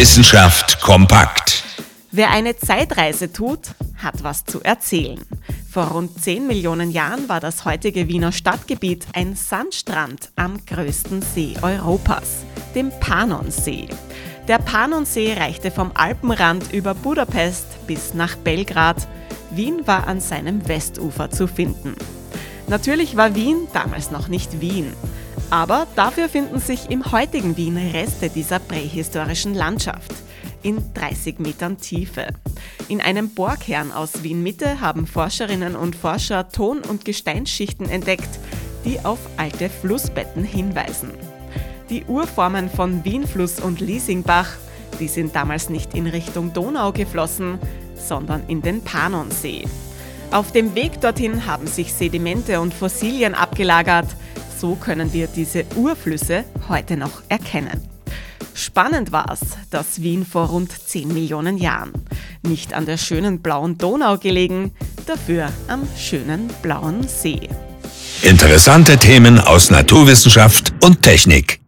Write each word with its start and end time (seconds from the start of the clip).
Wissenschaft 0.00 0.80
kompakt. 0.80 1.62
Wer 2.10 2.30
eine 2.30 2.56
Zeitreise 2.56 3.34
tut, 3.34 3.74
hat 3.98 4.24
was 4.24 4.46
zu 4.46 4.62
erzählen. 4.62 5.20
Vor 5.70 5.88
rund 5.88 6.18
10 6.18 6.46
Millionen 6.46 6.90
Jahren 6.90 7.28
war 7.28 7.38
das 7.38 7.66
heutige 7.66 8.08
Wiener 8.08 8.32
Stadtgebiet 8.32 9.06
ein 9.12 9.36
Sandstrand 9.36 10.30
am 10.36 10.64
größten 10.64 11.20
See 11.20 11.54
Europas, 11.60 12.46
dem 12.74 12.90
Panonsee. 12.98 13.88
Der 14.48 14.56
Panonsee 14.56 15.34
reichte 15.34 15.70
vom 15.70 15.90
Alpenrand 15.92 16.72
über 16.72 16.94
Budapest 16.94 17.66
bis 17.86 18.14
nach 18.14 18.36
Belgrad. 18.36 19.06
Wien 19.50 19.86
war 19.86 20.06
an 20.06 20.22
seinem 20.22 20.66
Westufer 20.66 21.30
zu 21.30 21.46
finden. 21.46 21.94
Natürlich 22.68 23.18
war 23.18 23.34
Wien 23.34 23.68
damals 23.74 24.10
noch 24.10 24.28
nicht 24.28 24.62
Wien. 24.62 24.94
Aber 25.50 25.88
dafür 25.96 26.28
finden 26.28 26.60
sich 26.60 26.90
im 26.90 27.10
heutigen 27.10 27.56
Wien 27.56 27.76
Reste 27.76 28.30
dieser 28.30 28.60
prähistorischen 28.60 29.54
Landschaft 29.54 30.14
in 30.62 30.94
30 30.94 31.40
Metern 31.40 31.78
Tiefe. 31.78 32.28
In 32.88 33.00
einem 33.00 33.30
Bohrkern 33.30 33.90
aus 33.90 34.22
Wien 34.22 34.44
Mitte 34.44 34.80
haben 34.80 35.08
Forscherinnen 35.08 35.74
und 35.74 35.96
Forscher 35.96 36.48
Ton- 36.50 36.82
und 36.88 37.04
Gesteinsschichten 37.04 37.88
entdeckt, 37.88 38.28
die 38.84 39.00
auf 39.00 39.18
alte 39.36 39.68
Flussbetten 39.68 40.44
hinweisen. 40.44 41.10
Die 41.88 42.04
Urformen 42.04 42.70
von 42.70 43.04
Wienfluss 43.04 43.58
und 43.58 43.80
Liesingbach, 43.80 44.52
die 45.00 45.08
sind 45.08 45.34
damals 45.34 45.68
nicht 45.68 45.94
in 45.94 46.06
Richtung 46.06 46.52
Donau 46.52 46.92
geflossen, 46.92 47.58
sondern 47.96 48.42
in 48.46 48.62
den 48.62 48.82
Panonsee. 48.82 49.64
Auf 50.30 50.52
dem 50.52 50.76
Weg 50.76 51.00
dorthin 51.00 51.46
haben 51.46 51.66
sich 51.66 51.92
Sedimente 51.92 52.60
und 52.60 52.72
Fossilien 52.72 53.34
abgelagert, 53.34 54.06
so 54.60 54.74
können 54.74 55.12
wir 55.12 55.26
diese 55.26 55.64
Urflüsse 55.76 56.44
heute 56.68 56.96
noch 56.96 57.22
erkennen. 57.28 57.88
Spannend 58.54 59.10
war 59.10 59.30
es, 59.32 59.40
dass 59.70 60.02
Wien 60.02 60.26
vor 60.26 60.48
rund 60.48 60.70
10 60.70 61.08
Millionen 61.08 61.56
Jahren 61.56 61.92
nicht 62.42 62.74
an 62.74 62.84
der 62.84 62.98
schönen 62.98 63.40
blauen 63.40 63.78
Donau 63.78 64.18
gelegen, 64.18 64.72
dafür 65.06 65.48
am 65.68 65.88
schönen 65.96 66.48
blauen 66.60 67.08
See. 67.08 67.48
Interessante 68.22 68.98
Themen 68.98 69.40
aus 69.40 69.70
Naturwissenschaft 69.70 70.74
und 70.84 71.02
Technik. 71.02 71.59